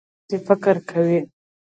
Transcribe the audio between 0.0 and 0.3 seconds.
تۀ هم